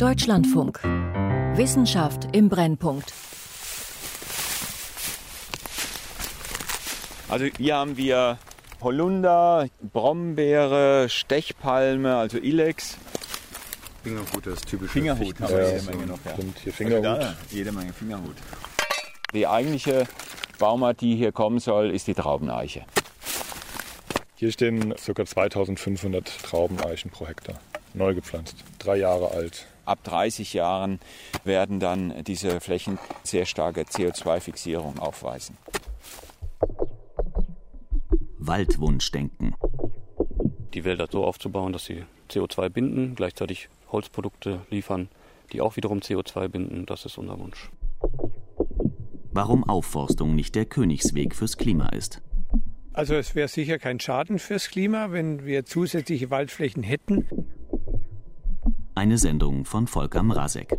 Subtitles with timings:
[0.00, 0.80] Deutschlandfunk.
[1.56, 3.12] Wissenschaft im Brennpunkt.
[7.28, 8.38] Also hier haben wir
[8.80, 12.96] Holunder, Brombeere, Stechpalme, also Ilex.
[14.02, 16.18] Fingerhut, das typische Fingerhut haben wir jede Menge noch.
[16.24, 16.32] Ja.
[16.32, 17.04] Und hier Fingerhut.
[17.04, 18.36] Also da, jede Menge Fingerhut.
[19.34, 20.06] Die eigentliche
[20.58, 22.86] Baumart, die hier kommen soll, ist die Traubeneiche.
[24.36, 25.26] Hier stehen ca.
[25.26, 27.60] 2500 Traubeneichen pro Hektar,
[27.92, 29.66] neu gepflanzt, drei Jahre alt.
[29.90, 31.00] Ab 30 Jahren
[31.42, 35.56] werden dann diese Flächen sehr starke CO2-Fixierung aufweisen.
[38.38, 39.56] Waldwunschdenken.
[40.74, 45.08] Die Wälder so aufzubauen, dass sie CO2 binden, gleichzeitig Holzprodukte liefern,
[45.52, 47.72] die auch wiederum CO2 binden, das ist unser Wunsch.
[49.32, 52.22] Warum Aufforstung nicht der Königsweg fürs Klima ist.
[52.92, 57.26] Also es wäre sicher kein Schaden fürs Klima, wenn wir zusätzliche Waldflächen hätten.
[58.94, 60.70] Eine Sendung von Volker Mrazek.
[60.70, 60.78] Wir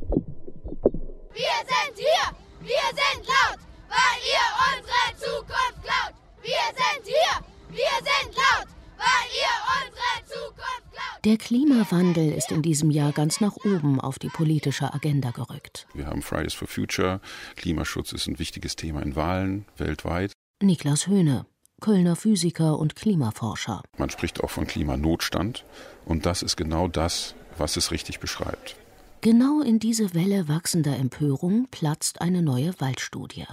[1.65, 6.13] sind hier, wir sind laut, weil ihr unsere Zukunft klaut.
[6.41, 11.25] Wir sind hier, wir sind laut, weil ihr unsere Zukunft klaut.
[11.25, 15.87] Der Klimawandel ist in diesem Jahr ganz nach oben auf die politische Agenda gerückt.
[15.93, 17.21] Wir haben Fridays for Future.
[17.55, 20.33] Klimaschutz ist ein wichtiges Thema in Wahlen weltweit.
[20.61, 21.45] Niklas Höhne,
[21.79, 23.81] Kölner Physiker und Klimaforscher.
[23.97, 25.65] Man spricht auch von Klimanotstand.
[26.05, 28.75] Und das ist genau das, was es richtig beschreibt.
[29.21, 33.45] Genau in diese Welle wachsender Empörung platzt eine neue Waldstudie.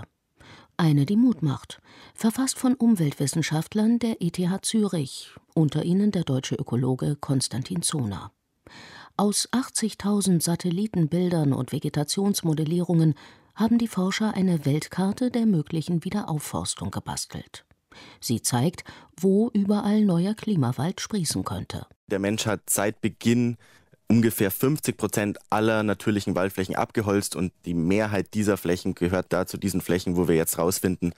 [0.79, 1.81] Eine, die Mut macht,
[2.15, 8.33] verfasst von Umweltwissenschaftlern der ETH Zürich, unter ihnen der deutsche Ökologe Konstantin Zoner.
[9.17, 13.15] Aus 80.000 Satellitenbildern und Vegetationsmodellierungen
[13.57, 17.65] haben die Forscher eine Weltkarte der möglichen Wiederaufforstung gebastelt.
[18.21, 18.85] Sie zeigt,
[19.21, 21.87] wo überall neuer Klimawald sprießen könnte.
[22.07, 23.57] Der Mensch hat seit Beginn
[24.09, 29.59] ungefähr 50 Prozent aller natürlichen Waldflächen abgeholzt und die Mehrheit dieser Flächen gehört da zu
[29.59, 31.13] diesen Flächen, wo wir jetzt rausfinden,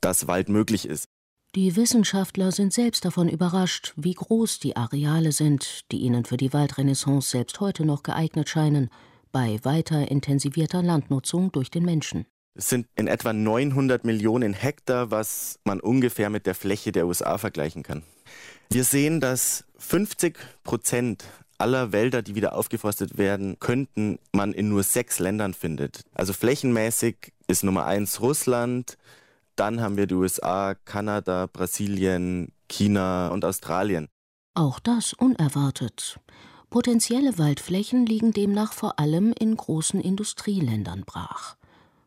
[0.00, 1.06] dass Wald möglich ist.
[1.54, 6.52] Die Wissenschaftler sind selbst davon überrascht, wie groß die Areale sind, die ihnen für die
[6.52, 8.88] Waldrenaissance selbst heute noch geeignet scheinen,
[9.32, 12.26] bei weiter intensivierter Landnutzung durch den Menschen.
[12.54, 17.38] Es sind in etwa 900 Millionen Hektar, was man ungefähr mit der Fläche der USA
[17.38, 18.02] vergleichen kann.
[18.70, 21.24] Wir sehen, dass 50 Prozent
[21.62, 26.02] aller Wälder, die wieder aufgeforstet werden könnten, man in nur sechs Ländern findet.
[26.12, 28.98] Also flächenmäßig ist Nummer eins Russland,
[29.54, 34.08] dann haben wir die USA, Kanada, Brasilien, China und Australien.
[34.54, 36.18] Auch das unerwartet.
[36.68, 41.56] Potenzielle Waldflächen liegen demnach vor allem in großen Industrieländern brach.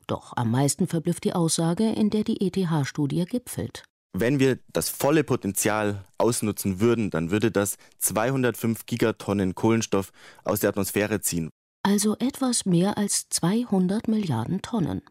[0.08, 3.84] Doch am meisten verblüfft die Aussage, in der die ETH-Studie gipfelt.
[4.18, 10.14] Wenn wir das volle Potenzial ausnutzen würden, dann würde das 205 Gigatonnen Kohlenstoff
[10.46, 11.50] aus der Atmosphäre ziehen.
[11.84, 15.02] Also etwas mehr als 200 Milliarden Tonnen.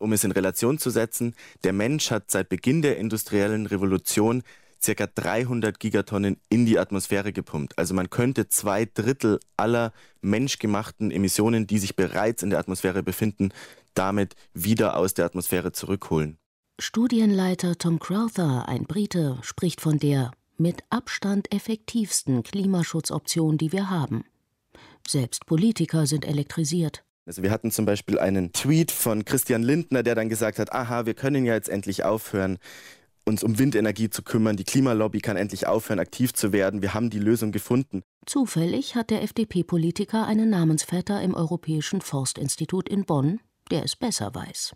[0.00, 4.42] Um es in Relation zu setzen, der Mensch hat seit Beginn der industriellen Revolution
[4.84, 5.06] ca.
[5.06, 7.78] 300 Gigatonnen in die Atmosphäre gepumpt.
[7.78, 13.50] Also man könnte zwei Drittel aller menschgemachten Emissionen, die sich bereits in der Atmosphäre befinden,
[13.94, 16.38] damit wieder aus der Atmosphäre zurückholen.
[16.80, 24.24] Studienleiter Tom Crowther, ein Brite, spricht von der mit Abstand effektivsten Klimaschutzoption, die wir haben.
[25.06, 27.02] Selbst Politiker sind elektrisiert.
[27.26, 31.04] Also wir hatten zum Beispiel einen Tweet von Christian Lindner, der dann gesagt hat, aha,
[31.04, 32.58] wir können ja jetzt endlich aufhören,
[33.24, 34.56] uns um Windenergie zu kümmern.
[34.56, 36.80] Die Klimalobby kann endlich aufhören, aktiv zu werden.
[36.80, 38.02] Wir haben die Lösung gefunden.
[38.24, 43.40] Zufällig hat der FDP-Politiker einen Namensvetter im Europäischen Forstinstitut in Bonn,
[43.72, 44.74] der es besser weiß.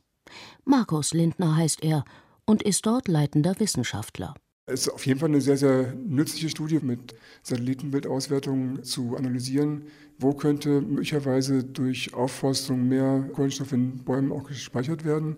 [0.65, 2.05] Markus Lindner heißt er
[2.45, 4.35] und ist dort leitender Wissenschaftler.
[4.67, 9.87] Es ist auf jeden Fall eine sehr, sehr nützliche Studie mit Satellitenbildauswertungen zu analysieren,
[10.19, 15.37] wo könnte möglicherweise durch Aufforstung mehr Kohlenstoff in Bäumen auch gespeichert werden.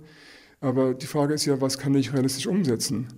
[0.60, 3.09] Aber die Frage ist ja, was kann ich realistisch umsetzen?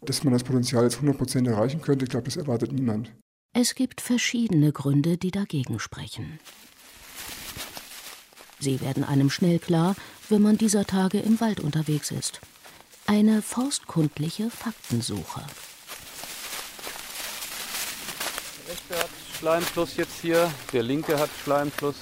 [0.00, 3.12] Dass man das Potenzial jetzt 100 Prozent erreichen könnte, ich glaube, das erwartet niemand.
[3.52, 6.38] Es gibt verschiedene Gründe, die dagegen sprechen.
[8.60, 9.96] Sie werden einem schnell klar,
[10.28, 12.40] wenn man dieser Tage im Wald unterwegs ist.
[13.06, 15.42] Eine forstkundliche Faktensuche.
[18.58, 21.96] Der rechte hat Schleimfluss jetzt hier, der linke hat Schleimfluss.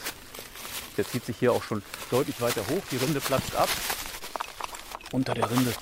[0.96, 3.68] Der zieht sich hier auch schon deutlich weiter hoch, die Rinde platzt ab.
[5.10, 5.72] Unter der Rinde,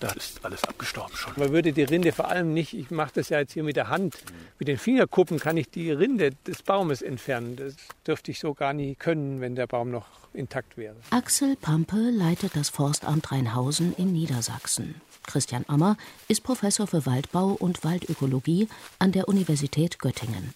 [0.00, 1.32] da ist alles abgestorben schon.
[1.36, 3.88] Man würde die Rinde vor allem nicht, ich mache das ja jetzt hier mit der
[3.88, 4.16] Hand,
[4.58, 7.54] mit den Fingerkuppen kann ich die Rinde des Baumes entfernen.
[7.56, 7.74] Das
[8.04, 10.96] dürfte ich so gar nie können, wenn der Baum noch intakt wäre.
[11.10, 15.00] Axel Pampe leitet das Forstamt Rheinhausen in Niedersachsen.
[15.26, 15.96] Christian Ammer
[16.26, 20.54] ist Professor für Waldbau und Waldökologie an der Universität Göttingen.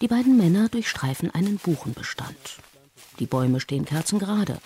[0.00, 2.58] Die beiden Männer durchstreifen einen Buchenbestand.
[3.20, 4.58] Die Bäume stehen kerzengerade,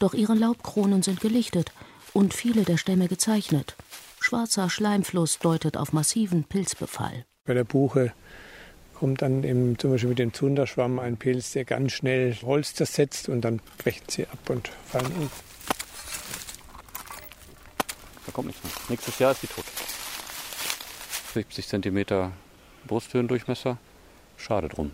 [0.00, 1.72] doch ihre Laubkronen sind gelichtet
[2.12, 3.76] und viele der Stämme gezeichnet.
[4.20, 7.24] Schwarzer Schleimfluss deutet auf massiven Pilzbefall.
[7.46, 8.12] Bei der Buche
[8.94, 13.28] kommt dann eben zum Beispiel mit dem Zunderschwamm ein Pilz, der ganz schnell Holz zersetzt
[13.28, 15.30] und dann brechen sie ab und fallen um.
[18.26, 18.72] Da kommt nichts mehr.
[18.90, 19.64] Nächstes Jahr ist die tot.
[21.32, 22.32] 70 cm
[22.86, 23.78] Brusthöhendurchmesser.
[24.36, 24.90] Schade drum.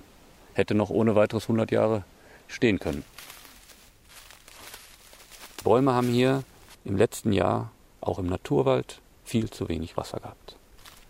[0.54, 2.04] Hätte noch ohne weiteres 100 Jahre
[2.48, 3.04] stehen können.
[5.64, 6.44] Bäume haben hier
[6.86, 10.56] im letzten Jahr, auch im Naturwald, viel zu wenig Wasser gehabt.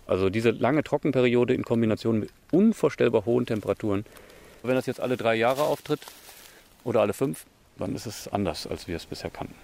[0.07, 4.05] Also diese lange Trockenperiode in Kombination mit unvorstellbar hohen Temperaturen.
[4.63, 6.01] Wenn das jetzt alle drei Jahre auftritt
[6.85, 7.45] oder alle fünf,
[7.79, 9.55] dann ist es anders, als wir es bisher kannten.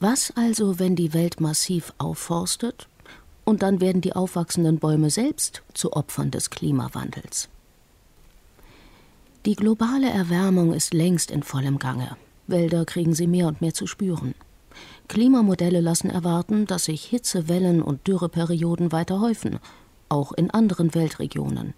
[0.00, 2.88] Was also, wenn die Welt massiv aufforstet
[3.44, 7.48] und dann werden die aufwachsenden Bäume selbst zu Opfern des Klimawandels?
[9.46, 12.16] Die globale Erwärmung ist längst in vollem Gange.
[12.46, 14.34] Wälder kriegen sie mehr und mehr zu spüren.
[15.10, 19.58] Klimamodelle lassen erwarten, dass sich Hitzewellen und Dürreperioden weiter häufen,
[20.08, 21.74] auch in anderen Weltregionen.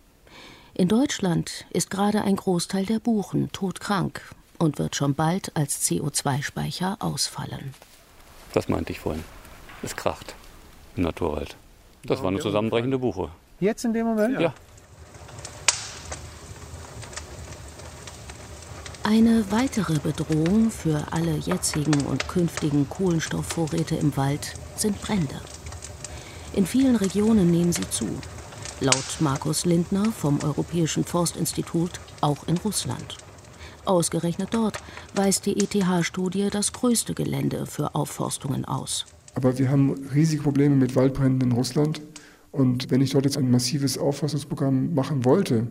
[0.75, 4.21] In Deutschland ist gerade ein Großteil der Buchen todkrank
[4.59, 7.73] und wird schon bald als CO2-Speicher ausfallen.
[8.53, 9.25] Das meinte ich vorhin.
[9.83, 10.35] Es kracht
[10.97, 11.57] im Naturwald.
[12.05, 13.31] Das war eine zusammenbrechende Buche.
[13.61, 14.39] Jetzt in dem Moment?
[14.43, 14.53] Ja.
[19.05, 25.35] Eine weitere Bedrohung für alle jetzigen und künftigen Kohlenstoffvorräte im Wald sind Brände.
[26.55, 28.07] In vielen Regionen nehmen sie zu.
[28.81, 33.17] Laut Markus Lindner vom Europäischen Forstinstitut auch in Russland.
[33.85, 34.81] Ausgerechnet dort
[35.15, 39.07] weist die ETH-Studie das größte Gelände für Aufforstungen aus.
[39.35, 42.01] Aber wir haben riesige Probleme mit Waldbränden in Russland.
[42.53, 45.67] Und wenn ich dort jetzt ein massives Aufforstungsprogramm machen wollte,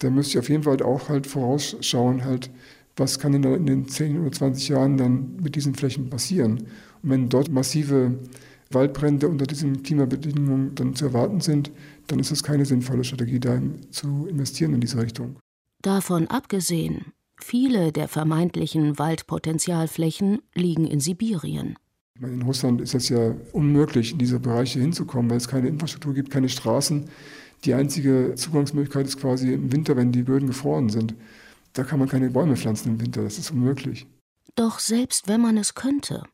[0.00, 2.50] da müsste ich auf jeden Fall auch halt vorausschauen, halt,
[2.96, 6.58] was kann denn in den 10 oder 20 Jahren dann mit diesen Flächen passieren.
[7.02, 8.18] Und wenn dort massive
[8.70, 11.70] Waldbrände unter diesen Klimabedingungen dann zu erwarten sind,
[12.06, 13.60] dann ist es keine sinnvolle Strategie, da
[13.90, 15.36] zu investieren in diese Richtung.
[15.82, 21.76] Davon abgesehen, viele der vermeintlichen Waldpotenzialflächen liegen in Sibirien.
[22.20, 26.30] In Russland ist es ja unmöglich, in diese Bereiche hinzukommen, weil es keine Infrastruktur gibt,
[26.30, 27.08] keine Straßen.
[27.64, 31.14] Die einzige Zugangsmöglichkeit ist quasi im Winter, wenn die Böden gefroren sind.
[31.72, 34.06] Da kann man keine Bäume pflanzen im Winter, das ist unmöglich.
[34.56, 36.24] Doch selbst wenn man es könnte,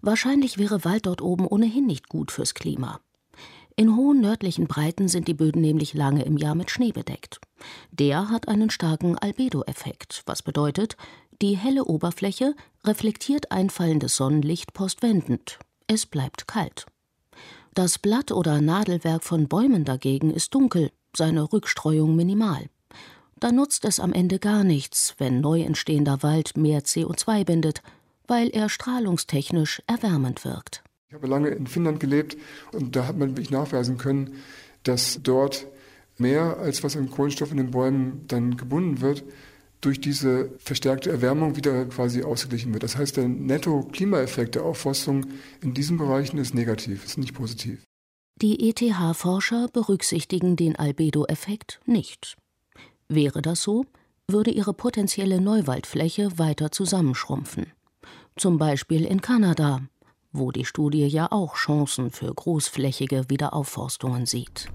[0.00, 3.00] wahrscheinlich wäre Wald dort oben ohnehin nicht gut fürs Klima.
[3.76, 7.40] In hohen nördlichen Breiten sind die Böden nämlich lange im Jahr mit Schnee bedeckt.
[7.90, 10.96] Der hat einen starken Albedo-Effekt, was bedeutet,
[11.42, 12.54] die helle Oberfläche
[12.84, 15.58] reflektiert einfallendes Sonnenlicht postwendend.
[15.88, 16.86] Es bleibt kalt.
[17.74, 22.66] Das Blatt- oder Nadelwerk von Bäumen dagegen ist dunkel, seine Rückstreuung minimal.
[23.40, 27.82] Da nutzt es am Ende gar nichts, wenn neu entstehender Wald mehr CO2 bindet,
[28.28, 30.84] weil er strahlungstechnisch erwärmend wirkt.
[31.08, 32.36] Ich habe lange in Finnland gelebt
[32.70, 34.36] und da hat man wirklich nachweisen können,
[34.84, 35.66] dass dort
[36.16, 39.24] mehr als was an Kohlenstoff in den Bäumen dann gebunden wird,
[39.84, 42.82] durch diese verstärkte Erwärmung wieder quasi ausgeglichen wird.
[42.82, 45.26] Das heißt, der Netto-Klimaeffekt der Aufforstung
[45.60, 47.82] in diesen Bereichen ist negativ, ist nicht positiv.
[48.40, 52.36] Die ETH-Forscher berücksichtigen den Albedo-Effekt nicht.
[53.08, 53.84] Wäre das so,
[54.26, 57.72] würde ihre potenzielle Neuwaldfläche weiter zusammenschrumpfen.
[58.36, 59.82] Zum Beispiel in Kanada,
[60.32, 64.68] wo die Studie ja auch Chancen für großflächige Wiederaufforstungen sieht.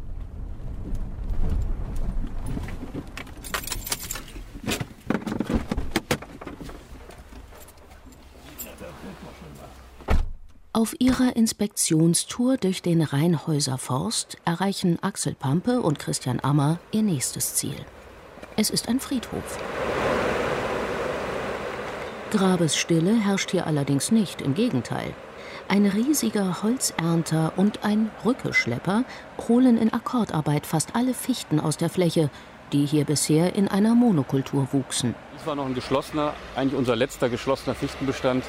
[10.79, 17.55] Auf ihrer Inspektionstour durch den Rheinhäuser Forst erreichen Axel Pampe und Christian Ammer ihr nächstes
[17.55, 17.75] Ziel.
[18.55, 19.57] Es ist ein Friedhof.
[22.31, 25.13] Grabesstille herrscht hier allerdings nicht, im Gegenteil.
[25.67, 29.03] Ein riesiger Holzernter und ein Rückeschlepper
[29.49, 32.29] holen in Akkordarbeit fast alle Fichten aus der Fläche,
[32.71, 35.13] die hier bisher in einer Monokultur wuchsen.
[35.35, 38.45] Das war noch ein geschlossener, eigentlich unser letzter geschlossener Fichtenbestand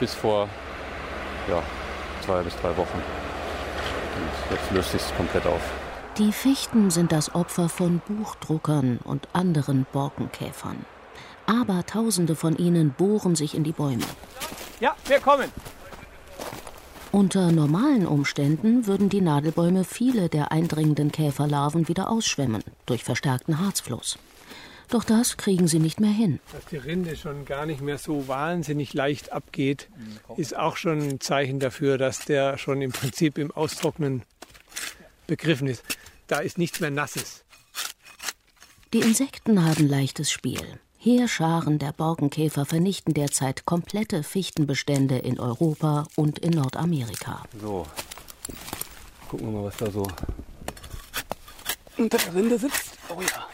[0.00, 0.48] bis vor
[1.48, 1.62] ja,
[2.24, 2.98] zwei bis drei Wochen.
[4.16, 5.62] Und jetzt löst sich es komplett auf.
[6.18, 10.84] Die Fichten sind das Opfer von Buchdruckern und anderen Borkenkäfern.
[11.46, 14.04] Aber Tausende von ihnen bohren sich in die Bäume.
[14.80, 15.50] Ja, wir kommen.
[17.12, 24.16] Unter normalen Umständen würden die Nadelbäume viele der eindringenden Käferlarven wieder ausschwemmen durch verstärkten Harzfluss.
[24.90, 26.40] Doch das kriegen sie nicht mehr hin.
[26.52, 29.88] Dass die Rinde schon gar nicht mehr so wahnsinnig leicht abgeht,
[30.36, 34.22] ist auch schon ein Zeichen dafür, dass der schon im Prinzip im Austrocknen
[35.28, 35.84] begriffen ist.
[36.26, 37.44] Da ist nichts mehr Nasses.
[38.92, 40.80] Die Insekten haben leichtes Spiel.
[40.98, 47.44] Heerscharen der Borkenkäfer vernichten derzeit komplette Fichtenbestände in Europa und in Nordamerika.
[47.60, 47.86] So,
[49.28, 50.06] gucken wir mal, was da so
[51.96, 52.98] unter der Rinde sitzt.
[53.08, 53.46] Oh ja.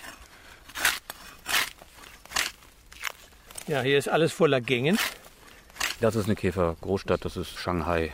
[3.66, 4.98] Ja, hier ist alles voller Gängen.
[6.00, 8.12] Das ist eine Käfergroßstadt, das ist Shanghai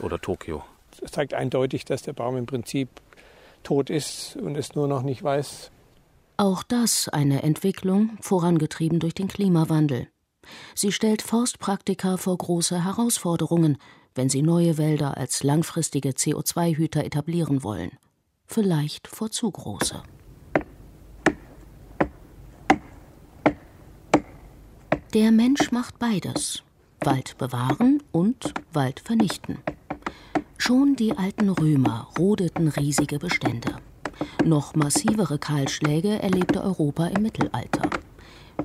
[0.00, 0.64] oder Tokio.
[1.00, 2.88] Das zeigt eindeutig, dass der Baum im Prinzip
[3.62, 5.70] tot ist und es nur noch nicht weiß.
[6.38, 10.08] Auch das eine Entwicklung, vorangetrieben durch den Klimawandel.
[10.74, 13.78] Sie stellt Forstpraktiker vor große Herausforderungen,
[14.14, 17.92] wenn sie neue Wälder als langfristige CO2-Hüter etablieren wollen.
[18.46, 20.02] Vielleicht vor zu große.
[25.14, 26.62] Der Mensch macht beides.
[27.00, 29.58] Wald bewahren und Wald vernichten.
[30.58, 33.76] Schon die alten Römer rodeten riesige Bestände.
[34.44, 37.88] Noch massivere Kahlschläge erlebte Europa im Mittelalter.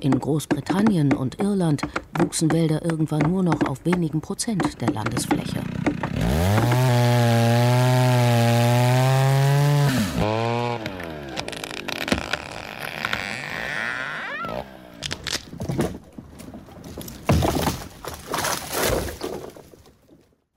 [0.00, 1.82] In Großbritannien und Irland
[2.18, 5.62] wuchsen Wälder irgendwann nur noch auf wenigen Prozent der Landesfläche.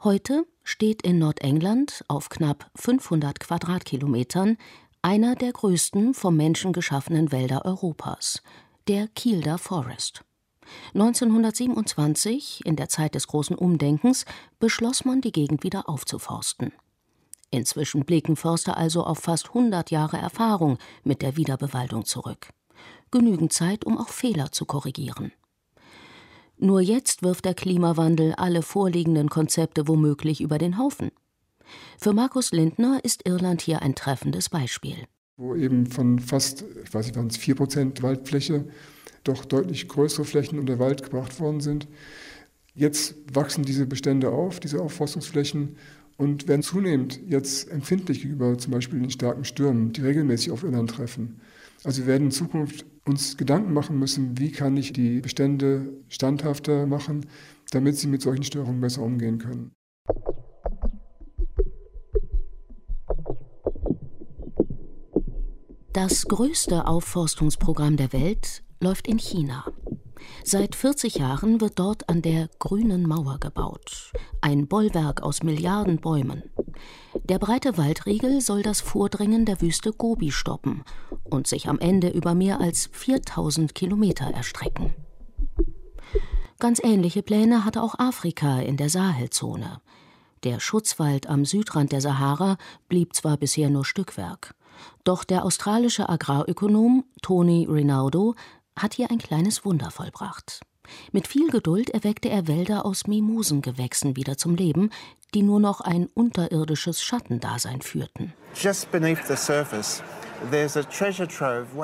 [0.05, 4.55] Heute steht in Nordengland auf knapp 500 Quadratkilometern
[5.01, 8.43] einer der größten vom Menschen geschaffenen Wälder Europas,
[8.87, 10.23] der Kielder Forest.
[10.93, 14.25] 1927, in der Zeit des großen Umdenkens,
[14.59, 16.71] beschloss man, die Gegend wieder aufzuforsten.
[17.49, 22.49] Inzwischen blicken Förster also auf fast 100 Jahre Erfahrung mit der Wiederbewaldung zurück.
[23.09, 25.31] Genügend Zeit, um auch Fehler zu korrigieren.
[26.57, 31.11] Nur jetzt wirft der Klimawandel alle vorliegenden Konzepte womöglich über den Haufen.
[31.97, 34.95] Für Markus Lindner ist Irland hier ein treffendes Beispiel.
[35.37, 38.65] Wo eben von fast, ich weiß nicht, waren es 4 Prozent Waldfläche,
[39.23, 41.87] doch deutlich größere Flächen unter Wald gebracht worden sind.
[42.73, 45.77] Jetzt wachsen diese Bestände auf, diese Aufforstungsflächen,
[46.17, 50.91] und werden zunehmend jetzt empfindlich gegenüber zum Beispiel den starken Stürmen, die regelmäßig auf Irland
[50.91, 51.41] treffen.
[51.85, 56.87] Also wir werden in Zukunft uns Gedanken machen müssen, wie kann ich die Bestände standhafter
[56.87, 57.27] machen,
[57.69, 59.71] damit sie mit solchen Störungen besser umgehen können.
[65.93, 69.65] Das größte Aufforstungsprogramm der Welt läuft in China.
[70.43, 74.11] Seit 40 Jahren wird dort an der Grünen Mauer gebaut,
[74.41, 76.43] ein Bollwerk aus Milliarden Bäumen.
[77.23, 80.83] Der breite Waldriegel soll das Vordringen der Wüste Gobi stoppen
[81.23, 84.93] und sich am Ende über mehr als 4000 Kilometer erstrecken.
[86.59, 89.81] Ganz ähnliche Pläne hatte auch Afrika in der Sahelzone.
[90.43, 94.55] Der Schutzwald am Südrand der Sahara blieb zwar bisher nur Stückwerk,
[95.03, 98.35] doch der australische Agrarökonom Tony Rinaldo
[98.77, 100.61] hat hier ein kleines Wunder vollbracht.
[101.11, 104.91] Mit viel Geduld erweckte er Wälder aus Mimosengewächsen wieder zum Leben,
[105.35, 108.33] die nur noch ein unterirdisches Schattendasein führten.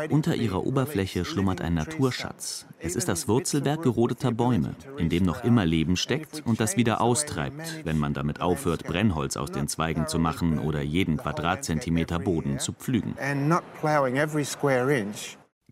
[0.10, 2.66] Unter ihrer Oberfläche schlummert ein Naturschatz.
[2.80, 7.02] Es ist das Wurzelwerk gerodeter Bäume, in dem noch immer Leben steckt und das wieder
[7.02, 12.60] austreibt, wenn man damit aufhört, Brennholz aus den Zweigen zu machen oder jeden Quadratzentimeter Boden
[12.60, 13.16] zu pflügen.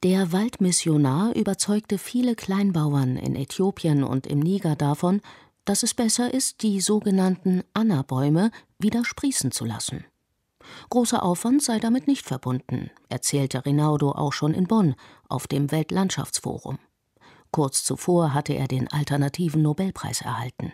[0.04, 5.22] Der Waldmissionar überzeugte viele Kleinbauern in Äthiopien und im Niger davon,
[5.70, 8.50] dass es besser ist, die sogenannten Anna-Bäume
[8.80, 10.04] wieder sprießen zu lassen.
[10.90, 14.96] Großer Aufwand sei damit nicht verbunden, erzählte Rinaldo auch schon in Bonn
[15.28, 16.80] auf dem Weltlandschaftsforum.
[17.52, 20.74] Kurz zuvor hatte er den alternativen Nobelpreis erhalten.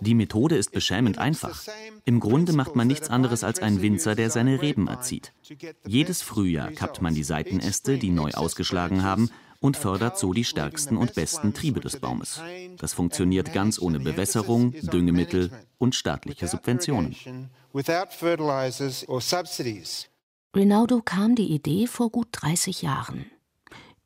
[0.00, 1.62] Die Methode ist beschämend einfach.
[2.04, 5.32] Im Grunde macht man nichts anderes als ein Winzer, der seine Reben erzieht.
[5.86, 10.96] Jedes Frühjahr kappt man die Seitenäste, die neu ausgeschlagen haben, und fördert so die stärksten
[10.96, 12.40] und besten Triebe des Baumes.
[12.78, 17.14] Das funktioniert ganz ohne Bewässerung, Düngemittel und staatliche Subventionen.
[20.56, 23.26] Rinaldo kam die Idee vor gut 30 Jahren.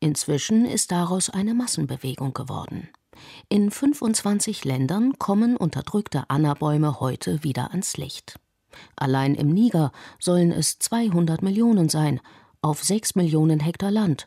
[0.01, 2.89] Inzwischen ist daraus eine Massenbewegung geworden.
[3.49, 8.39] In 25 Ländern kommen unterdrückte Annabäume heute wieder ans Licht.
[8.97, 12.21] Allein im Niger sollen es 200 Millionen sein,
[12.61, 14.27] auf 6 Millionen Hektar Land.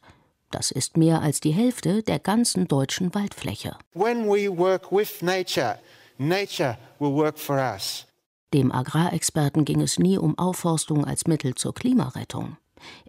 [0.51, 3.75] Das ist mehr als die Hälfte der ganzen deutschen Waldfläche.
[3.93, 5.77] When we work with nature,
[6.17, 8.05] nature will work for us.
[8.53, 12.55] Dem Agrarexperten ging es nie um Aufforstung als Mittel zur Klimarettung.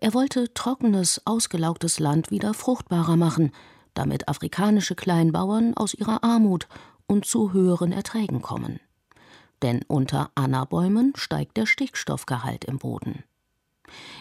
[0.00, 3.52] Er wollte trockenes, ausgelaugtes Land wieder fruchtbarer machen,
[3.94, 6.66] damit afrikanische Kleinbauern aus ihrer Armut
[7.06, 8.80] und zu höheren Erträgen kommen.
[9.62, 13.24] Denn unter Annabäumen steigt der Stickstoffgehalt im Boden.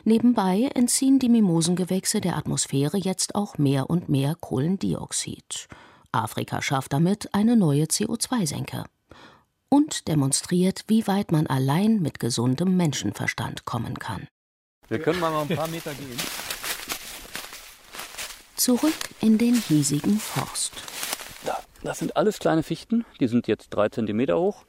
[0.03, 5.67] Nebenbei entziehen die Mimosengewächse der Atmosphäre jetzt auch mehr und mehr Kohlendioxid.
[6.11, 8.85] Afrika schafft damit eine neue CO2-Senke
[9.69, 14.27] und demonstriert, wie weit man allein mit gesundem Menschenverstand kommen kann.
[14.87, 16.17] Wir können mal ein paar Meter gehen.
[18.55, 20.71] Zurück in den hiesigen Forst.
[21.45, 24.63] Da, das sind alles kleine Fichten, die sind jetzt drei Zentimeter hoch.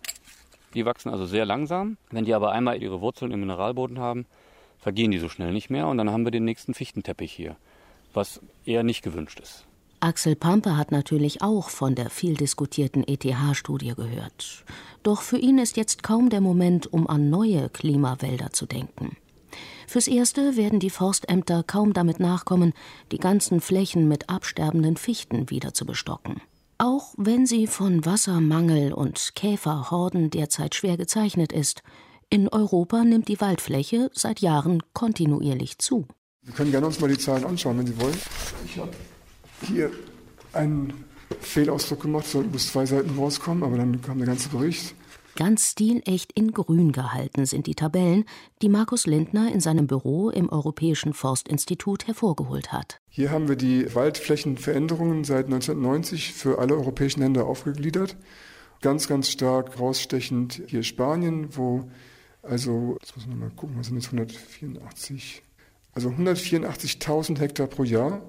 [0.75, 1.97] Die wachsen also sehr langsam.
[2.11, 4.27] Wenn die aber einmal ihre Wurzeln im Mineralboden haben,
[4.79, 7.57] vergehen die so schnell nicht mehr und dann haben wir den nächsten Fichtenteppich hier,
[8.15, 9.65] was eher nicht gewünscht ist.
[10.01, 14.65] Axel Pampe hat natürlich auch von der viel diskutierten ETH-Studie gehört.
[15.03, 19.17] Doch für ihn ist jetzt kaum der Moment, um an neue Klimawälder zu denken.
[19.89, 22.75] Fürs Erste werden die Forstämter kaum damit nachkommen,
[23.11, 26.43] die ganzen Flächen mit absterbenden Fichten wieder zu bestocken.
[26.77, 31.83] Auch wenn sie von Wassermangel und Käferhorden derzeit schwer gezeichnet ist,
[32.31, 36.07] in Europa nimmt die Waldfläche seit Jahren kontinuierlich zu.
[36.43, 38.19] Wir können gerne uns mal die Zahlen anschauen, wenn Sie wollen.
[38.65, 38.91] Ich habe
[39.67, 39.91] hier
[40.53, 41.05] einen
[41.41, 44.95] Fehlausdruck gemacht, sollten bis zwei Seiten rauskommen, aber dann kam der ganze Bericht.
[45.37, 48.25] Ganz stilecht in grün gehalten sind die Tabellen,
[48.61, 53.01] die Markus Lindner in seinem Büro im Europäischen Forstinstitut hervorgeholt hat.
[53.09, 58.17] Hier haben wir die Waldflächenveränderungen seit 1990 für alle europäischen Länder aufgegliedert.
[58.81, 61.89] Ganz, ganz stark rausstechend hier Spanien, wo
[62.43, 65.43] also, jetzt muss man mal gucken, was sind jetzt 184,
[65.93, 68.23] also 184.000 Hektar pro Jahr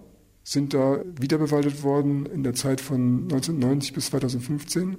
[0.44, 4.98] sind da wiederbewaldet worden in der Zeit von 1990 bis 2015.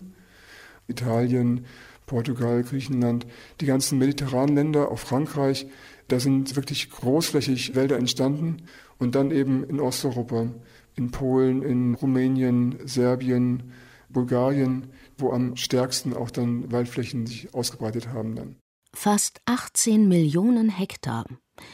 [0.87, 1.67] Italien,
[2.07, 3.27] Portugal, Griechenland,
[3.61, 5.67] die ganzen mediterranen Länder, auch Frankreich,
[6.09, 8.63] da sind wirklich großflächig Wälder entstanden
[8.99, 10.49] und dann eben in Osteuropa,
[10.97, 13.73] in Polen, in Rumänien, Serbien,
[14.09, 14.89] Bulgarien,
[15.19, 18.57] wo am stärksten auch dann Waldflächen sich ausgebreitet haben dann.
[18.93, 21.25] Fast 18 Millionen Hektar.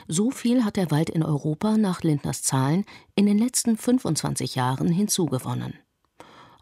[0.06, 4.88] So viel hat der Wald in Europa nach Lindners Zahlen in den letzten 25 Jahren
[4.88, 5.74] hinzugewonnen.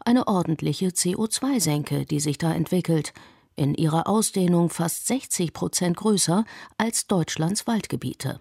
[0.03, 3.13] Eine ordentliche CO2-Senke, die sich da entwickelt,
[3.55, 6.45] in ihrer Ausdehnung fast 60 Prozent größer
[6.77, 8.39] als Deutschlands Waldgebiete.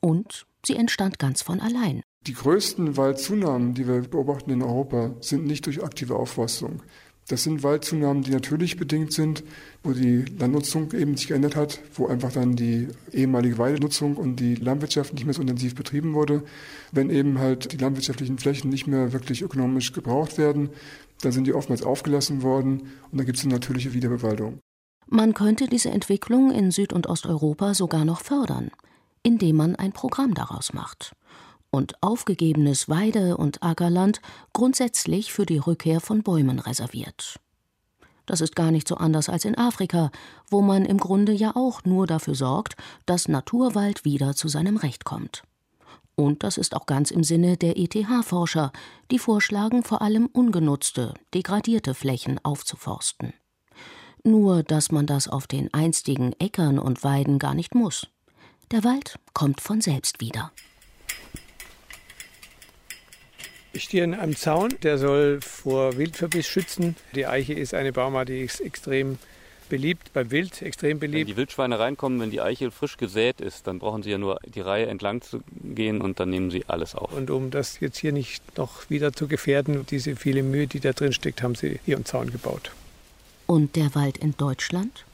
[0.00, 2.02] Und sie entstand ganz von allein.
[2.26, 6.82] Die größten Waldzunahmen, die wir beobachten in Europa, sind nicht durch aktive Aufforstung.
[7.28, 9.44] Das sind Waldzunahmen, die natürlich bedingt sind,
[9.84, 14.56] wo die Landnutzung eben sich geändert hat, wo einfach dann die ehemalige Weidenutzung und die
[14.56, 16.42] Landwirtschaft nicht mehr so intensiv betrieben wurde.
[16.90, 20.70] Wenn eben halt die landwirtschaftlichen Flächen nicht mehr wirklich ökonomisch gebraucht werden,
[21.20, 22.80] dann sind die oftmals aufgelassen worden
[23.10, 24.58] und dann gibt es eine natürliche Wiederbewaldung.
[25.06, 28.70] Man könnte diese Entwicklung in Süd- und Osteuropa sogar noch fördern,
[29.22, 31.12] indem man ein Programm daraus macht
[31.72, 34.20] und aufgegebenes Weide- und Ackerland
[34.52, 37.40] grundsätzlich für die Rückkehr von Bäumen reserviert.
[38.26, 40.12] Das ist gar nicht so anders als in Afrika,
[40.48, 45.04] wo man im Grunde ja auch nur dafür sorgt, dass Naturwald wieder zu seinem Recht
[45.04, 45.42] kommt.
[46.14, 48.70] Und das ist auch ganz im Sinne der ETH-Forscher,
[49.10, 53.32] die vorschlagen, vor allem ungenutzte, degradierte Flächen aufzuforsten.
[54.22, 58.06] Nur, dass man das auf den einstigen Äckern und Weiden gar nicht muss.
[58.70, 60.52] Der Wald kommt von selbst wieder.
[63.74, 66.94] Ich stehe an einem Zaun, der soll vor Wildverbiss schützen.
[67.14, 69.18] Die Eiche ist eine Baumart, die ist extrem
[69.70, 71.20] beliebt, beim Wild extrem beliebt.
[71.20, 74.38] Wenn die Wildschweine reinkommen, wenn die Eiche frisch gesät ist, dann brauchen sie ja nur
[74.44, 77.10] die Reihe entlang zu gehen und dann nehmen sie alles auf.
[77.12, 80.92] Und um das jetzt hier nicht noch wieder zu gefährden, diese viele Mühe, die da
[80.92, 82.72] drin steckt, haben sie hier einen Zaun gebaut.
[83.46, 85.06] Und der Wald in Deutschland?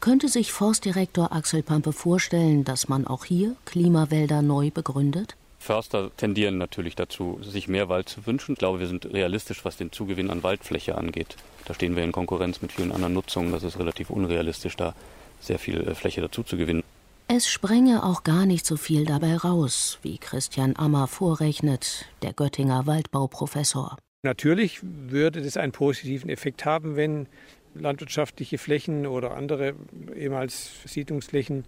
[0.00, 5.36] Könnte sich Forstdirektor Axel Pampe vorstellen, dass man auch hier Klimawälder neu begründet?
[5.64, 8.52] Förster tendieren natürlich dazu, sich mehr Wald zu wünschen.
[8.52, 11.36] Ich glaube, wir sind realistisch, was den Zugewinn an Waldfläche angeht.
[11.64, 13.50] Da stehen wir in Konkurrenz mit vielen anderen Nutzungen.
[13.50, 14.94] Das ist relativ unrealistisch, da
[15.40, 16.84] sehr viel äh, Fläche dazu zu gewinnen.
[17.26, 22.86] Es sprenge auch gar nicht so viel dabei raus, wie Christian Ammer vorrechnet, der Göttinger
[22.86, 23.96] Waldbauprofessor.
[24.22, 27.26] Natürlich würde das einen positiven Effekt haben, wenn
[27.74, 29.74] landwirtschaftliche Flächen oder andere
[30.14, 31.64] ehemals Siedlungsflächen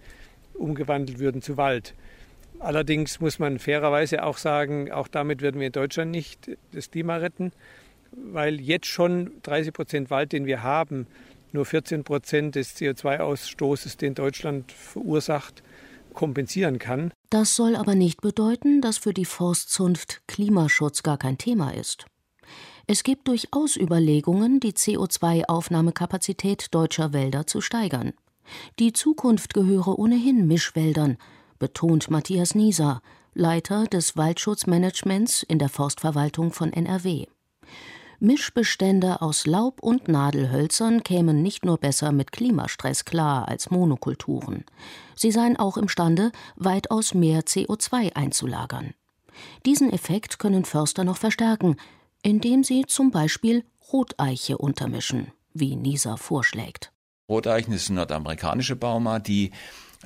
[0.55, 1.95] umgewandelt würden zu Wald.
[2.59, 7.17] Allerdings muss man fairerweise auch sagen, auch damit werden wir in Deutschland nicht das Klima
[7.17, 7.53] retten,
[8.13, 11.07] weil jetzt schon 30 Prozent Wald, den wir haben,
[11.53, 15.63] nur 14 Prozent des CO2-Ausstoßes, den Deutschland verursacht,
[16.13, 17.13] kompensieren kann.
[17.31, 22.07] Das soll aber nicht bedeuten, dass für die Forstzunft Klimaschutz gar kein Thema ist.
[22.87, 28.13] Es gibt durchaus Überlegungen, die CO2-Aufnahmekapazität deutscher Wälder zu steigern.
[28.79, 31.19] Die Zukunft gehöre ohnehin Mischwäldern,
[31.59, 33.01] betont Matthias Nieser,
[33.35, 37.27] Leiter des Waldschutzmanagements in der Forstverwaltung von NRW.
[38.19, 44.65] Mischbestände aus Laub- und Nadelhölzern kämen nicht nur besser mit Klimastress klar als Monokulturen.
[45.15, 48.95] Sie seien auch imstande, weitaus mehr CO2 einzulagern.
[49.67, 51.77] Diesen Effekt können Förster noch verstärken,
[52.23, 56.93] indem sie zum Beispiel Roteiche untermischen, wie Nisa vorschlägt.
[57.29, 59.51] Roteichen ist eine nordamerikanische Baumart, die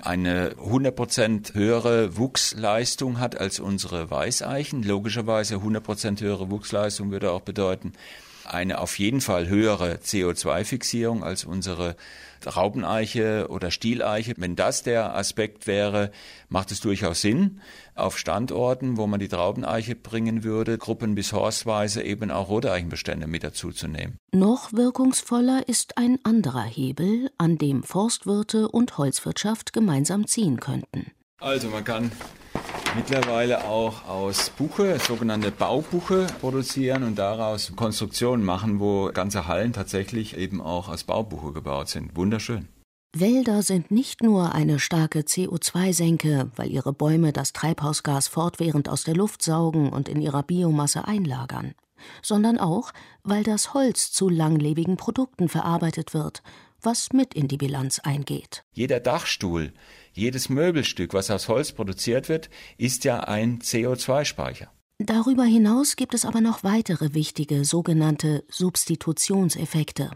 [0.00, 4.82] eine 100% höhere Wuchsleistung hat als unsere Weißeichen.
[4.82, 7.92] Logischerweise 100% höhere Wuchsleistung würde auch bedeuten,
[8.52, 11.96] eine auf jeden Fall höhere CO2-Fixierung als unsere
[12.46, 14.34] Raubeneiche oder Stieleiche.
[14.36, 16.10] Wenn das der Aspekt wäre,
[16.48, 17.60] macht es durchaus Sinn,
[17.94, 23.44] auf Standorten, wo man die Traubeneiche bringen würde, gruppen- bis horstweise eben auch Roteichenbestände mit
[23.44, 24.16] dazuzunehmen.
[24.32, 31.12] Noch wirkungsvoller ist ein anderer Hebel, an dem Forstwirte und Holzwirtschaft gemeinsam ziehen könnten.
[31.40, 32.10] Also man kann
[32.94, 40.36] mittlerweile auch aus Buche, sogenannte Baubuche produzieren und daraus Konstruktionen machen, wo ganze Hallen tatsächlich
[40.36, 42.16] eben auch aus Baubuche gebaut sind.
[42.16, 42.68] Wunderschön.
[43.12, 49.16] Wälder sind nicht nur eine starke CO2-Senke, weil ihre Bäume das Treibhausgas fortwährend aus der
[49.16, 51.74] Luft saugen und in ihrer Biomasse einlagern,
[52.22, 52.92] sondern auch,
[53.24, 56.44] weil das Holz zu langlebigen Produkten verarbeitet wird,
[56.82, 58.64] was mit in die Bilanz eingeht.
[58.72, 59.72] Jeder Dachstuhl,
[60.12, 64.70] jedes Möbelstück, was aus Holz produziert wird, ist ja ein CO2-Speicher.
[64.98, 70.10] Darüber hinaus gibt es aber noch weitere wichtige sogenannte Substitutionseffekte.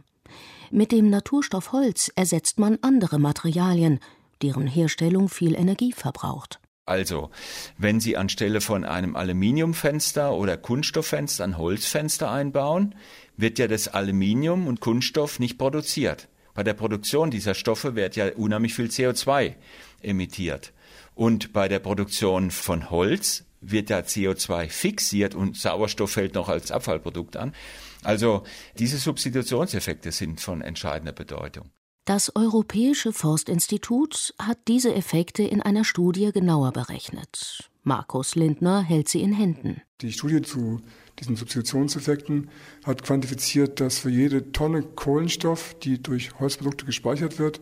[0.71, 4.01] Mit dem Naturstoff Holz ersetzt man andere Materialien,
[4.43, 6.61] deren Herstellung viel Energie verbraucht.
[6.87, 7.31] Also,
[7.79, 12.95] wenn Sie anstelle von einem Aluminiumfenster oder Kunststofffenster ein Holzfenster einbauen,
[13.39, 16.29] wird ja das Aluminium und Kunststoff nicht produziert.
[16.55, 19.55] Bei der Produktion dieser Stoffe wird ja unheimlich viel CO2
[20.01, 20.73] emittiert.
[21.15, 26.71] Und bei der Produktion von Holz wird ja CO2 fixiert und Sauerstoff fällt noch als
[26.71, 27.55] Abfallprodukt an.
[28.03, 28.45] Also
[28.79, 31.71] diese Substitutionseffekte sind von entscheidender Bedeutung.
[32.05, 37.71] Das Europäische Forstinstitut hat diese Effekte in einer Studie genauer berechnet.
[37.83, 39.81] Markus Lindner hält sie in Händen.
[40.03, 40.83] Die Studie zu
[41.21, 42.51] diesen Substitutionseffekten
[42.85, 47.61] hat quantifiziert, dass für jede Tonne Kohlenstoff, die durch Holzprodukte gespeichert wird,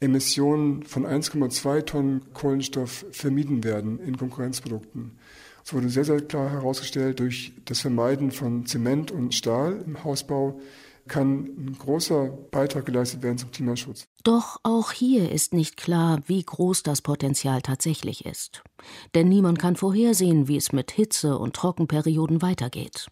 [0.00, 5.18] Emissionen von 1,2 Tonnen Kohlenstoff vermieden werden in Konkurrenzprodukten.
[5.64, 10.58] Es wurde sehr, sehr klar herausgestellt, durch das Vermeiden von Zement und Stahl im Hausbau
[11.06, 14.06] kann ein großer Beitrag geleistet werden zum Klimaschutz.
[14.22, 18.62] Doch auch hier ist nicht klar, wie groß das Potenzial tatsächlich ist.
[19.14, 23.06] Denn niemand kann vorhersehen, wie es mit Hitze und Trockenperioden weitergeht.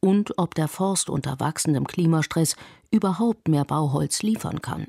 [0.00, 2.56] Und ob der Forst unter wachsendem Klimastress
[2.90, 4.88] überhaupt mehr Bauholz liefern kann.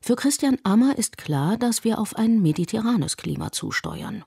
[0.00, 4.24] Für Christian Ammer ist klar, dass wir auf ein mediterranes Klima zusteuern.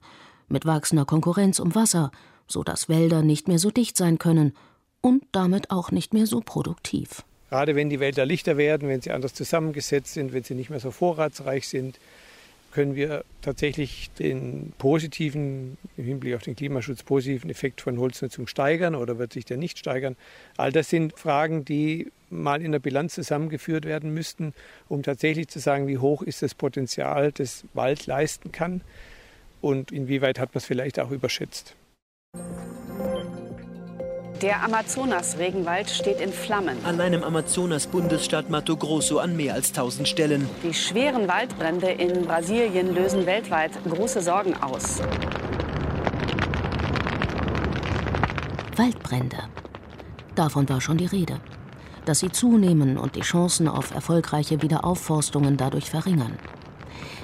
[0.48, 2.12] Mit wachsender Konkurrenz um Wasser,
[2.48, 4.54] so dass Wälder nicht mehr so dicht sein können
[5.02, 7.24] und damit auch nicht mehr so produktiv.
[7.52, 10.80] Gerade wenn die Wälder lichter werden, wenn sie anders zusammengesetzt sind, wenn sie nicht mehr
[10.80, 12.00] so vorratsreich sind,
[12.72, 18.96] können wir tatsächlich den positiven, im Hinblick auf den Klimaschutz positiven Effekt von Holznutzung steigern
[18.96, 20.16] oder wird sich der nicht steigern?
[20.56, 24.54] All das sind Fragen, die mal in der Bilanz zusammengeführt werden müssten,
[24.88, 28.80] um tatsächlich zu sagen, wie hoch ist das Potenzial, das Wald leisten kann
[29.60, 31.76] und inwieweit hat man es vielleicht auch überschätzt.
[34.42, 36.84] Der Amazonas-Regenwald steht in Flammen.
[36.84, 40.50] Allein im Amazonas-Bundesstaat Mato Grosso an mehr als 1000 Stellen.
[40.64, 45.00] Die schweren Waldbrände in Brasilien lösen weltweit große Sorgen aus.
[48.76, 49.38] Waldbrände.
[50.34, 51.40] Davon war schon die Rede.
[52.06, 56.40] Dass sie zunehmen und die Chancen auf erfolgreiche Wiederaufforstungen dadurch verringern.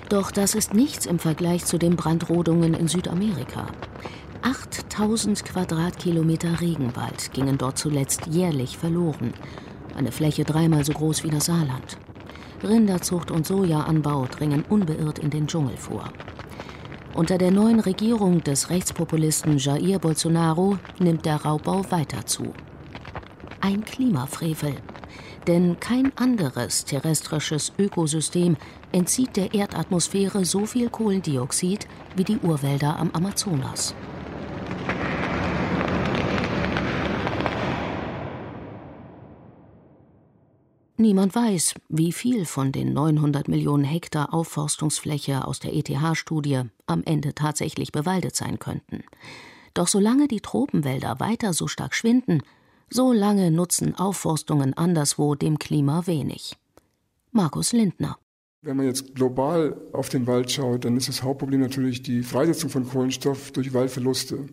[0.09, 3.65] Doch das ist nichts im Vergleich zu den Brandrodungen in Südamerika.
[4.47, 9.33] 8000 Quadratkilometer Regenwald gingen dort zuletzt jährlich verloren.
[9.97, 11.97] Eine Fläche dreimal so groß wie das Saarland.
[12.63, 16.13] Rinderzucht und Sojaanbau dringen unbeirrt in den Dschungel vor.
[17.13, 22.53] Unter der neuen Regierung des Rechtspopulisten Jair Bolsonaro nimmt der Raubbau weiter zu.
[23.59, 24.75] Ein Klimafrevel.
[25.45, 28.55] Denn kein anderes terrestrisches Ökosystem
[28.93, 33.93] entzieht der Erdatmosphäre so viel Kohlendioxid wie die Urwälder am Amazonas.
[40.99, 47.35] Niemand weiß, wie viel von den 900 Millionen Hektar Aufforstungsfläche aus der ETH-Studie am Ende
[47.35, 49.03] tatsächlich bewaldet sein könnten.
[49.75, 52.41] Doch solange die Tropenwälder weiter so stark schwinden,
[52.89, 56.57] so lange nutzen Aufforstungen anderswo dem Klima wenig.
[57.31, 58.17] Markus Lindner.
[58.63, 62.71] Wenn man jetzt global auf den Wald schaut, dann ist das Hauptproblem natürlich die Freisetzung
[62.71, 64.47] von Kohlenstoff durch Waldverluste.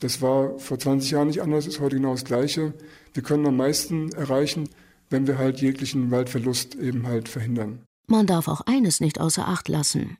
[0.00, 2.72] Das war vor 20 Jahren nicht anders, ist heute genau das Gleiche.
[3.12, 4.70] Wir können am meisten erreichen,
[5.14, 7.78] wenn wir halt jeglichen Waldverlust eben halt verhindern.
[8.08, 10.18] Man darf auch eines nicht außer Acht lassen.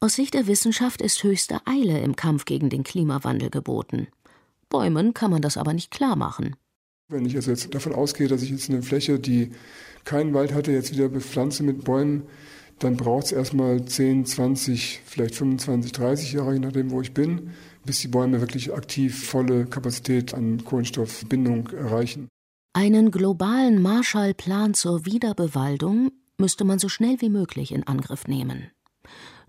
[0.00, 4.08] Aus Sicht der Wissenschaft ist höchste Eile im Kampf gegen den Klimawandel geboten.
[4.70, 6.56] Bäumen kann man das aber nicht klar machen.
[7.08, 9.52] Wenn ich also jetzt davon ausgehe, dass ich jetzt eine Fläche, die
[10.04, 12.24] keinen Wald hatte, jetzt wieder bepflanze mit Bäumen,
[12.80, 17.52] dann braucht es erstmal 10, 20, vielleicht 25, 30 Jahre, je nachdem, wo ich bin,
[17.84, 22.28] bis die Bäume wirklich aktiv volle Kapazität an Kohlenstoffbindung erreichen.
[22.80, 28.70] Einen globalen Marshallplan zur Wiederbewaldung müsste man so schnell wie möglich in Angriff nehmen.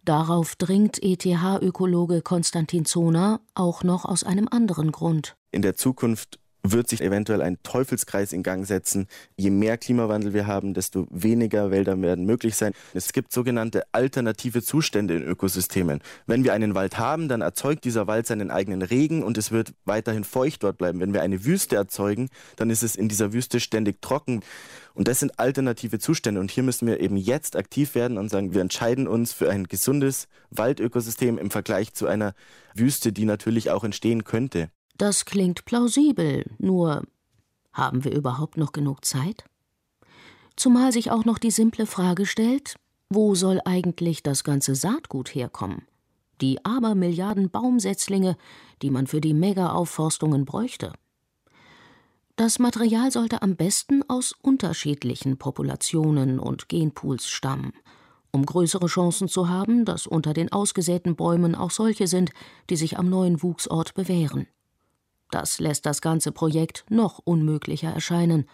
[0.03, 5.37] Darauf dringt ETH-Ökologe Konstantin Zoner auch noch aus einem anderen Grund.
[5.51, 9.07] In der Zukunft wird sich eventuell ein Teufelskreis in Gang setzen.
[9.37, 12.73] Je mehr Klimawandel wir haben, desto weniger Wälder werden möglich sein.
[12.93, 16.01] Es gibt sogenannte alternative Zustände in Ökosystemen.
[16.27, 19.73] Wenn wir einen Wald haben, dann erzeugt dieser Wald seinen eigenen Regen und es wird
[19.85, 20.99] weiterhin feucht dort bleiben.
[20.99, 24.41] Wenn wir eine Wüste erzeugen, dann ist es in dieser Wüste ständig trocken.
[24.93, 26.41] Und das sind alternative Zustände.
[26.41, 29.65] Und hier müssen wir eben jetzt aktiv werden und sagen, wir entscheiden uns für ein
[29.65, 32.33] gesundes Waldökosystem im Vergleich zu einer
[32.75, 34.69] Wüste, die natürlich auch entstehen könnte.
[34.99, 37.03] Das klingt plausibel, nur
[37.71, 39.45] haben wir überhaupt noch genug Zeit?
[40.57, 42.75] Zumal sich auch noch die simple Frage stellt,
[43.09, 45.83] wo soll eigentlich das ganze Saatgut herkommen?
[46.41, 48.35] Die Abermilliarden Baumsetzlinge,
[48.81, 50.91] die man für die Mega-Aufforstungen bräuchte.
[52.35, 57.71] Das Material sollte am besten aus unterschiedlichen Populationen und Genpools stammen,
[58.31, 62.31] um größere Chancen zu haben, dass unter den ausgesäten Bäumen auch solche sind,
[62.69, 64.45] die sich am neuen Wuchsort bewähren.
[65.31, 68.47] Das lässt das ganze Projekt noch unmöglicher erscheinen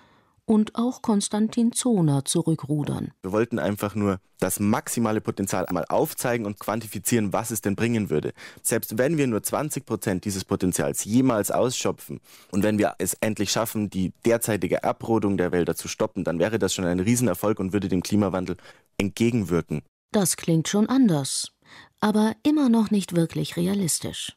[0.46, 3.12] und auch Konstantin Zoner zurückrudern.
[3.24, 8.10] Wir wollten einfach nur das maximale Potenzial einmal aufzeigen und quantifizieren, was es denn bringen
[8.10, 8.34] würde.
[8.62, 12.20] Selbst wenn wir nur 20 Prozent dieses Potenzials jemals ausschöpfen
[12.52, 16.60] und wenn wir es endlich schaffen, die derzeitige Abrodung der Wälder zu stoppen, dann wäre
[16.60, 18.58] das schon ein Riesenerfolg und würde dem Klimawandel
[18.98, 19.82] entgegenwirken.
[20.12, 21.52] Das klingt schon anders,
[22.00, 24.36] aber immer noch nicht wirklich realistisch.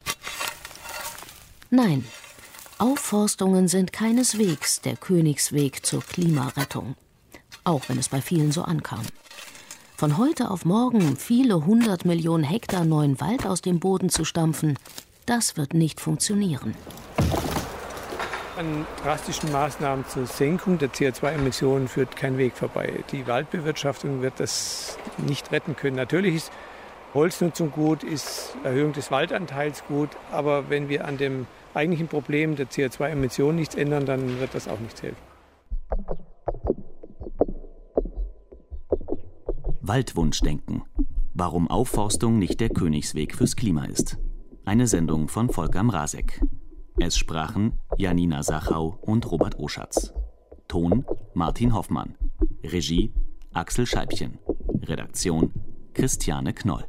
[1.71, 2.05] Nein,
[2.79, 6.95] Aufforstungen sind keineswegs der Königsweg zur Klimarettung,
[7.65, 9.03] auch wenn es bei vielen so ankam.
[9.97, 14.79] Von heute auf morgen viele hundert Millionen Hektar neuen Wald aus dem Boden zu stampfen,
[15.27, 16.77] das wird nicht funktionieren.
[18.57, 23.03] An drastischen Maßnahmen zur Senkung der CO2-Emissionen führt kein Weg vorbei.
[23.11, 25.97] Die Waldbewirtschaftung wird das nicht retten können.
[25.97, 26.53] Natürlich ist
[27.13, 32.69] Holznutzung gut, ist Erhöhung des Waldanteils gut, aber wenn wir an dem eigentlichen Problem der
[32.69, 35.23] CO2-Emissionen nichts ändern, dann wird das auch nichts helfen.
[39.81, 40.83] Waldwunschdenken.
[41.33, 44.19] Warum Aufforstung nicht der Königsweg fürs Klima ist.
[44.67, 46.43] Eine Sendung von Volker Mrazek.
[46.99, 50.13] Es sprachen Janina Sachau und Robert Oschatz.
[50.67, 52.17] Ton Martin Hoffmann.
[52.65, 53.15] Regie
[53.55, 54.39] Axel Scheibchen.
[54.83, 55.55] Redaktion
[55.95, 56.85] Christiane Knoll.